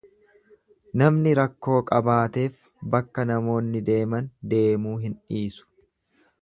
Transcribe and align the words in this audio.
Namni 1.01 1.33
rakkoo 1.39 1.75
qabaateef 1.91 2.63
bakka 2.95 3.29
namoonni 3.33 3.85
deeman 3.91 4.35
deemuu 4.55 4.99
hin 5.05 5.19
dhiisu. 5.29 5.71